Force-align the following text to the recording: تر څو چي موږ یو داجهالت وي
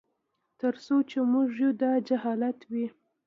تر 0.59 0.73
څو 0.85 0.95
چي 1.09 1.19
موږ 1.31 1.47
یو 1.61 1.71
داجهالت 1.81 2.59
وي 2.71 2.87